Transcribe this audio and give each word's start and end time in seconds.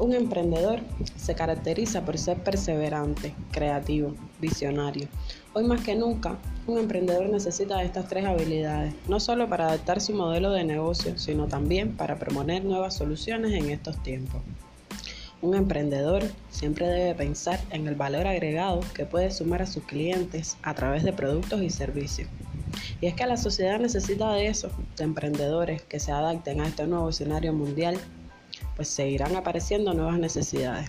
Un 0.00 0.12
emprendedor 0.12 0.78
se 1.16 1.34
caracteriza 1.34 2.04
por 2.04 2.18
ser 2.18 2.38
perseverante, 2.44 3.34
creativo, 3.50 4.14
visionario. 4.40 5.08
Hoy 5.54 5.64
más 5.64 5.80
que 5.80 5.96
nunca, 5.96 6.38
un 6.68 6.78
emprendedor 6.78 7.28
necesita 7.28 7.82
estas 7.82 8.06
tres 8.06 8.24
habilidades, 8.24 8.94
no 9.08 9.18
solo 9.18 9.48
para 9.48 9.66
adaptar 9.66 10.00
su 10.00 10.14
modelo 10.14 10.52
de 10.52 10.62
negocio, 10.62 11.18
sino 11.18 11.48
también 11.48 11.96
para 11.96 12.16
proponer 12.16 12.64
nuevas 12.64 12.94
soluciones 12.94 13.52
en 13.52 13.70
estos 13.70 14.00
tiempos. 14.04 14.40
Un 15.42 15.56
emprendedor 15.56 16.22
siempre 16.48 16.86
debe 16.86 17.16
pensar 17.16 17.58
en 17.70 17.88
el 17.88 17.96
valor 17.96 18.28
agregado 18.28 18.80
que 18.94 19.04
puede 19.04 19.32
sumar 19.32 19.62
a 19.62 19.66
sus 19.66 19.82
clientes 19.82 20.56
a 20.62 20.74
través 20.74 21.02
de 21.02 21.12
productos 21.12 21.60
y 21.62 21.70
servicios. 21.70 22.28
Y 23.00 23.06
es 23.06 23.14
que 23.14 23.26
la 23.26 23.36
sociedad 23.36 23.80
necesita 23.80 24.32
de 24.32 24.46
eso, 24.46 24.70
de 24.96 25.02
emprendedores 25.02 25.82
que 25.82 25.98
se 25.98 26.12
adapten 26.12 26.60
a 26.60 26.68
este 26.68 26.86
nuevo 26.86 27.08
escenario 27.08 27.52
mundial 27.52 27.98
pues 28.78 28.88
seguirán 28.90 29.34
apareciendo 29.34 29.92
nuevas 29.92 30.20
necesidades. 30.20 30.88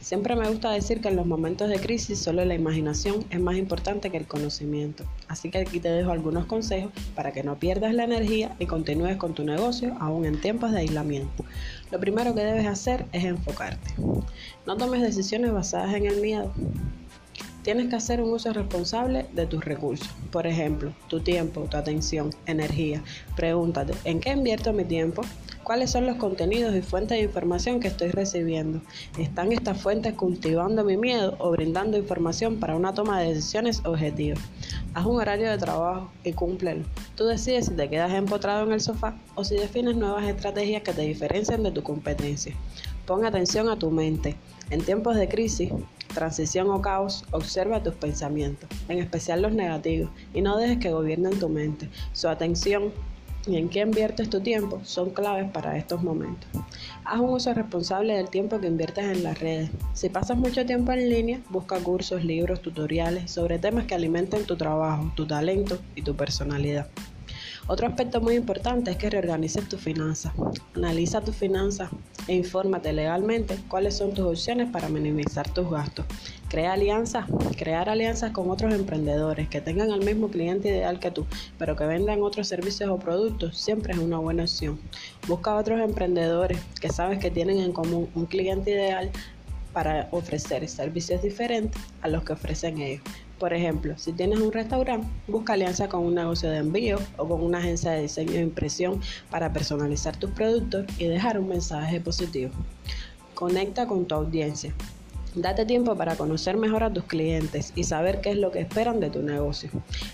Siempre 0.00 0.34
me 0.36 0.48
gusta 0.48 0.70
decir 0.70 1.02
que 1.02 1.08
en 1.08 1.16
los 1.16 1.26
momentos 1.26 1.68
de 1.68 1.78
crisis 1.78 2.18
solo 2.18 2.42
la 2.46 2.54
imaginación 2.54 3.26
es 3.28 3.38
más 3.38 3.56
importante 3.56 4.10
que 4.10 4.16
el 4.16 4.26
conocimiento. 4.26 5.04
Así 5.28 5.50
que 5.50 5.58
aquí 5.58 5.78
te 5.78 5.90
dejo 5.90 6.12
algunos 6.12 6.46
consejos 6.46 6.90
para 7.14 7.32
que 7.32 7.42
no 7.42 7.56
pierdas 7.56 7.92
la 7.92 8.04
energía 8.04 8.56
y 8.58 8.64
continúes 8.64 9.18
con 9.18 9.34
tu 9.34 9.44
negocio 9.44 9.94
aún 10.00 10.24
en 10.24 10.40
tiempos 10.40 10.72
de 10.72 10.78
aislamiento. 10.78 11.44
Lo 11.90 12.00
primero 12.00 12.34
que 12.34 12.40
debes 12.40 12.66
hacer 12.66 13.04
es 13.12 13.24
enfocarte. 13.24 13.92
No 14.66 14.78
tomes 14.78 15.02
decisiones 15.02 15.52
basadas 15.52 15.94
en 15.94 16.06
el 16.06 16.22
miedo. 16.22 16.50
Tienes 17.64 17.88
que 17.88 17.96
hacer 17.96 18.22
un 18.22 18.32
uso 18.32 18.54
responsable 18.54 19.26
de 19.34 19.44
tus 19.44 19.62
recursos. 19.62 20.08
Por 20.30 20.46
ejemplo, 20.46 20.94
tu 21.08 21.20
tiempo, 21.20 21.66
tu 21.68 21.76
atención, 21.76 22.30
energía. 22.46 23.02
Pregúntate, 23.34 23.92
¿en 24.04 24.20
qué 24.20 24.30
invierto 24.30 24.72
mi 24.72 24.84
tiempo? 24.84 25.20
¿Cuáles 25.66 25.90
son 25.90 26.06
los 26.06 26.14
contenidos 26.14 26.76
y 26.76 26.80
fuentes 26.80 27.18
de 27.18 27.24
información 27.24 27.80
que 27.80 27.88
estoy 27.88 28.12
recibiendo? 28.12 28.80
¿Están 29.18 29.50
estas 29.50 29.82
fuentes 29.82 30.14
cultivando 30.14 30.84
mi 30.84 30.96
miedo 30.96 31.34
o 31.40 31.50
brindando 31.50 31.98
información 31.98 32.60
para 32.60 32.76
una 32.76 32.94
toma 32.94 33.18
de 33.18 33.34
decisiones 33.34 33.82
objetivas? 33.84 34.38
Haz 34.94 35.06
un 35.06 35.16
horario 35.16 35.50
de 35.50 35.58
trabajo 35.58 36.08
y 36.22 36.34
cúmplelo. 36.34 36.84
Tú 37.16 37.24
decides 37.24 37.66
si 37.66 37.72
te 37.72 37.90
quedas 37.90 38.12
empotrado 38.12 38.64
en 38.64 38.74
el 38.74 38.80
sofá 38.80 39.16
o 39.34 39.42
si 39.42 39.56
defines 39.56 39.96
nuevas 39.96 40.28
estrategias 40.28 40.82
que 40.82 40.92
te 40.92 41.02
diferencien 41.02 41.64
de 41.64 41.72
tu 41.72 41.82
competencia. 41.82 42.54
Pon 43.04 43.24
atención 43.24 43.68
a 43.68 43.76
tu 43.76 43.90
mente. 43.90 44.36
En 44.70 44.82
tiempos 44.82 45.16
de 45.16 45.28
crisis, 45.28 45.72
transición 46.14 46.70
o 46.70 46.80
caos, 46.80 47.24
observa 47.32 47.82
tus 47.82 47.94
pensamientos, 47.94 48.70
en 48.88 49.00
especial 49.00 49.42
los 49.42 49.52
negativos, 49.52 50.10
y 50.32 50.42
no 50.42 50.58
dejes 50.58 50.78
que 50.78 50.92
gobiernen 50.92 51.40
tu 51.40 51.48
mente. 51.48 51.88
Su 52.12 52.28
atención 52.28 52.92
y 53.46 53.56
en 53.56 53.68
qué 53.68 53.80
inviertes 53.80 54.28
tu 54.28 54.40
tiempo 54.40 54.80
son 54.84 55.10
claves 55.10 55.50
para 55.50 55.76
estos 55.76 56.02
momentos. 56.02 56.48
Haz 57.04 57.20
un 57.20 57.30
uso 57.30 57.54
responsable 57.54 58.14
del 58.14 58.28
tiempo 58.28 58.60
que 58.60 58.66
inviertes 58.66 59.04
en 59.04 59.22
las 59.22 59.38
redes. 59.38 59.70
Si 59.94 60.08
pasas 60.08 60.36
mucho 60.36 60.66
tiempo 60.66 60.92
en 60.92 61.08
línea, 61.08 61.40
busca 61.50 61.78
cursos, 61.78 62.24
libros, 62.24 62.60
tutoriales 62.60 63.30
sobre 63.30 63.58
temas 63.58 63.86
que 63.86 63.94
alimenten 63.94 64.44
tu 64.44 64.56
trabajo, 64.56 65.12
tu 65.14 65.26
talento 65.26 65.78
y 65.94 66.02
tu 66.02 66.16
personalidad. 66.16 66.88
Otro 67.68 67.86
aspecto 67.86 68.20
muy 68.20 68.34
importante 68.34 68.92
es 68.92 68.96
que 68.96 69.10
reorganices 69.10 69.68
tus 69.68 69.80
finanzas. 69.80 70.32
Analiza 70.74 71.20
tus 71.20 71.34
finanzas 71.34 71.90
e 72.28 72.34
infórmate 72.34 72.92
legalmente 72.92 73.56
cuáles 73.68 73.96
son 73.96 74.14
tus 74.14 74.26
opciones 74.26 74.70
para 74.70 74.88
minimizar 74.88 75.48
tus 75.50 75.70
gastos. 75.70 76.06
Crea 76.48 76.72
alianzas, 76.74 77.26
crear 77.56 77.88
alianzas 77.88 78.30
con 78.32 78.50
otros 78.50 78.72
emprendedores 78.72 79.48
que 79.48 79.60
tengan 79.60 79.90
el 79.90 80.04
mismo 80.04 80.28
cliente 80.28 80.68
ideal 80.68 81.00
que 81.00 81.10
tú, 81.10 81.26
pero 81.58 81.76
que 81.76 81.84
vendan 81.86 82.22
otros 82.22 82.48
servicios 82.48 82.90
o 82.90 82.98
productos, 82.98 83.58
siempre 83.58 83.92
es 83.92 83.98
una 83.98 84.18
buena 84.18 84.44
opción. 84.44 84.78
Busca 85.26 85.56
otros 85.56 85.80
emprendedores 85.80 86.58
que 86.80 86.88
sabes 86.88 87.18
que 87.18 87.30
tienen 87.30 87.58
en 87.58 87.72
común 87.72 88.08
un 88.14 88.26
cliente 88.26 88.70
ideal 88.70 89.10
para 89.72 90.08
ofrecer 90.10 90.66
servicios 90.68 91.22
diferentes 91.22 91.80
a 92.00 92.08
los 92.08 92.24
que 92.24 92.32
ofrecen 92.32 92.78
ellos. 92.78 93.02
Por 93.38 93.52
ejemplo, 93.52 93.98
si 93.98 94.12
tienes 94.12 94.40
un 94.40 94.50
restaurante, 94.50 95.06
busca 95.28 95.52
alianza 95.52 95.88
con 95.88 96.04
un 96.04 96.14
negocio 96.14 96.50
de 96.50 96.58
envío 96.58 96.98
o 97.18 97.28
con 97.28 97.42
una 97.42 97.58
agencia 97.58 97.90
de 97.90 98.02
diseño 98.02 98.32
e 98.32 98.40
impresión 98.40 99.00
para 99.30 99.52
personalizar 99.52 100.16
tus 100.16 100.30
productos 100.30 100.86
y 100.98 101.04
dejar 101.06 101.38
un 101.38 101.48
mensaje 101.48 102.00
positivo. 102.00 102.50
Conecta 103.34 103.86
con 103.86 104.06
tu 104.06 104.14
audiencia. 104.14 104.72
Date 105.34 105.66
tiempo 105.66 105.94
para 105.94 106.16
conocer 106.16 106.56
mejor 106.56 106.82
a 106.82 106.90
tus 106.90 107.04
clientes 107.04 107.74
y 107.76 107.84
saber 107.84 108.22
qué 108.22 108.30
es 108.30 108.38
lo 108.38 108.50
que 108.50 108.60
esperan 108.60 109.00
de 109.00 109.10
tu 109.10 109.20
negocio. 109.20 109.68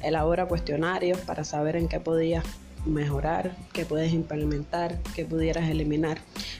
Elabora 0.00 0.46
cuestionarios 0.46 1.18
para 1.22 1.42
saber 1.42 1.74
en 1.74 1.88
qué 1.88 1.98
podías 1.98 2.44
mejorar, 2.86 3.56
qué 3.72 3.84
puedes 3.84 4.12
implementar, 4.12 4.96
qué 5.16 5.24
pudieras 5.24 5.68
eliminar. 5.68 6.18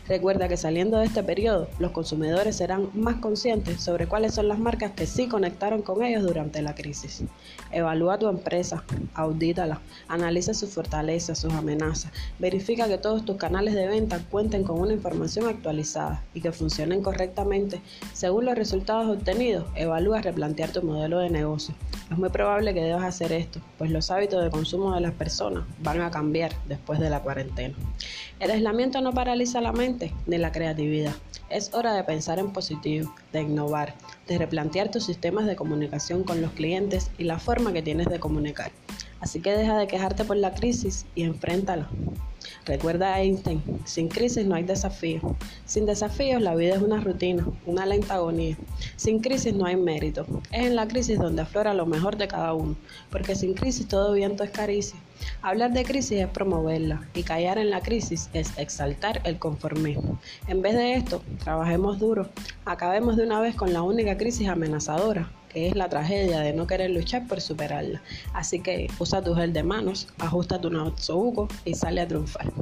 Recuerda 0.09 0.49
que 0.49 0.57
saliendo 0.57 0.97
de 0.97 1.05
este 1.05 1.23
periodo, 1.23 1.69
los 1.79 1.91
consumidores 1.91 2.57
serán 2.57 2.89
más 2.95 3.17
conscientes 3.17 3.83
sobre 3.83 4.07
cuáles 4.07 4.35
son 4.35 4.49
las 4.49 4.59
marcas 4.59 4.93
que 4.93 5.07
sí 5.07 5.29
conectaron 5.29 5.83
con 5.83 6.03
ellos 6.03 6.23
durante 6.23 6.63
la 6.63 6.75
crisis. 6.75 7.25
Evalúa 7.73 8.19
tu 8.19 8.27
empresa, 8.27 8.85
audítala, 9.13 9.81
analiza 10.09 10.55
sus 10.55 10.71
fortalezas, 10.71 11.39
sus 11.39 11.53
amenazas, 11.53 12.11
verifica 12.39 12.89
que 12.89 12.97
todos 12.97 13.27
tus 13.27 13.37
canales 13.37 13.75
de 13.75 13.87
venta 13.87 14.19
cuenten 14.31 14.65
con 14.65 14.81
una 14.81 14.95
información 14.95 15.47
actualizada 15.47 16.25
y 16.33 16.41
que 16.41 16.53
funcionen 16.53 17.03
correctamente. 17.03 17.83
Según 18.15 18.47
los 18.47 18.57
resultados 18.57 19.15
obtenidos, 19.15 19.67
evalúa 19.75 20.23
replantear 20.23 20.71
tu 20.71 20.83
modelo 20.83 21.19
de 21.19 21.29
negocio. 21.29 21.75
Es 22.11 22.17
muy 22.17 22.31
probable 22.31 22.73
que 22.73 22.83
debas 22.83 23.05
hacer 23.05 23.33
esto, 23.33 23.61
pues 23.77 23.91
los 23.91 24.11
hábitos 24.11 24.43
de 24.43 24.51
consumo 24.51 24.95
de 24.95 25.03
las 25.03 25.13
personas 25.13 25.65
van 25.81 26.01
a 26.01 26.11
cambiar 26.11 26.53
después 26.67 26.99
de 27.01 27.11
la 27.11 27.21
cuarentena. 27.21 27.75
El 28.41 28.51
aislamiento 28.51 29.03
no 29.03 29.13
paraliza 29.13 29.61
la 29.61 29.73
mente 29.73 30.15
ni 30.27 30.39
la 30.39 30.51
creatividad. 30.51 31.13
Es 31.51 31.75
hora 31.75 31.93
de 31.93 32.05
pensar 32.05 32.39
en 32.39 32.53
positivo, 32.53 33.15
de 33.33 33.43
innovar, 33.43 33.95
de 34.27 34.39
replantear 34.39 34.91
tus 34.91 35.05
sistemas 35.05 35.45
de 35.47 35.57
comunicación 35.57 36.25
con 36.25 36.41
los 36.41 36.53
clientes 36.53 37.11
y 37.19 37.25
la 37.25 37.39
forma 37.39 37.75
que 37.75 37.83
tienes 37.83 38.07
de 38.09 38.19
comunicar. 38.19 38.71
Así 39.21 39.41
que 39.41 39.53
deja 39.53 39.77
de 39.77 39.87
quejarte 39.87 40.25
por 40.25 40.37
la 40.37 40.55
crisis 40.55 41.07
y 41.15 41.25
enfréntala. 41.25 41.89
Recuerda 42.65 43.15
a 43.15 43.21
Einstein, 43.21 43.63
sin 43.85 44.09
crisis 44.09 44.47
no 44.47 44.55
hay 44.55 44.63
desafío. 44.63 45.21
Sin 45.65 45.87
desafíos 45.87 46.41
la 46.41 46.55
vida 46.55 46.77
es 46.77 46.83
una 46.83 47.01
rutina, 47.01 47.47
una 47.67 47.87
lenta 47.87 48.15
agonía. 48.15 48.57
Sin 48.97 49.21
crisis 49.21 49.55
no 49.55 49.67
hay 49.67 49.77
mérito. 49.77 50.27
Es 50.53 50.67
en 50.67 50.77
la 50.77 50.87
crisis 50.87 51.19
donde 51.19 51.43
aflora 51.43 51.75
lo 51.75 51.87
mejor 51.87 52.17
de 52.17 52.29
cada 52.29 52.53
uno, 52.55 52.77
porque 53.11 53.35
sin 53.35 53.55
crisis 53.55 53.89
todo 53.89 54.13
viento 54.13 54.45
es 54.45 54.51
caricia. 54.51 54.99
Hablar 55.43 55.73
de 55.73 55.85
crisis 55.85 56.21
es 56.21 56.29
promoverla 56.29 57.09
y 57.15 57.23
callar 57.23 57.59
en 57.59 57.71
la 57.71 57.81
crisis 57.81 58.31
es 58.35 58.57
exaltar 58.57 59.21
el 59.25 59.39
conformismo. 59.39 60.19
En 60.47 60.63
vez 60.63 60.75
de 60.75 60.95
esto, 60.95 61.23
trabajemos 61.43 61.99
duro, 61.99 62.29
acabemos 62.65 63.17
de 63.17 63.25
una 63.25 63.41
vez 63.41 63.57
con 63.57 63.73
la 63.73 63.83
única 63.83 64.17
crisis 64.17 64.49
amenazadora, 64.49 65.31
que 65.49 65.69
es 65.69 65.75
la 65.75 65.89
tragedia 65.89 66.41
de 66.41 66.53
no 66.53 66.67
querer 66.67 66.91
luchar 66.91 67.27
por 67.27 67.41
superarla. 67.41 68.03
Así 68.33 68.61
que 68.61 68.89
usa 68.99 69.23
tu 69.23 69.35
gel 69.35 69.53
de 69.53 69.63
manos, 69.63 70.09
ajusta 70.19 70.61
tu 70.61 70.71
buco 71.17 71.49
y 71.65 71.75
sale 71.75 72.01
a 72.01 72.09
triunfar. 72.09 72.53